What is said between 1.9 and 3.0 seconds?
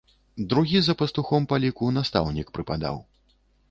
настаўнік прыпадаў.